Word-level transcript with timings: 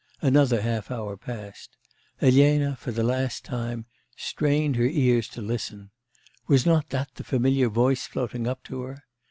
Another 0.23 0.63
half 0.63 0.89
hour 0.89 1.15
passed. 1.15 1.77
Elena, 2.23 2.75
for 2.75 2.91
the 2.91 3.03
last 3.03 3.45
time, 3.45 3.85
strained 4.17 4.75
her 4.77 4.87
ears 4.87 5.27
to 5.27 5.43
listen: 5.43 5.91
was 6.47 6.65
not 6.65 6.89
that 6.89 7.13
the 7.13 7.23
familiar 7.23 7.69
voice 7.69 8.07
floating 8.07 8.47
up 8.47 8.63
to 8.63 8.81
her? 8.81 9.03